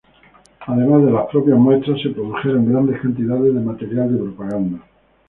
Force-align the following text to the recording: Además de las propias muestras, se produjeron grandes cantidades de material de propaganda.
Además 0.65 1.05
de 1.05 1.11
las 1.11 1.27
propias 1.27 1.59
muestras, 1.59 2.01
se 2.01 2.09
produjeron 2.09 2.67
grandes 2.71 2.99
cantidades 3.01 3.53
de 3.53 3.59
material 3.61 4.11
de 4.11 4.23
propaganda. 4.23 4.79